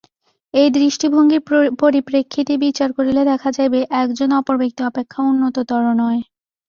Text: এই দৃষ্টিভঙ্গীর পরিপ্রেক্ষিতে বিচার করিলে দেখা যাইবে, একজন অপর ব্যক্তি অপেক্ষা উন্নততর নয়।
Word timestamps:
এই 0.53 0.67
দৃষ্টিভঙ্গীর 0.71 1.41
পরিপ্রেক্ষিতে 1.81 2.53
বিচার 2.65 2.89
করিলে 2.97 3.21
দেখা 3.31 3.49
যাইবে, 3.57 3.79
একজন 4.01 4.29
অপর 4.39 4.55
ব্যক্তি 4.61 4.81
অপেক্ষা 4.83 5.19
উন্নততর 5.23 5.83
নয়। 5.93 6.21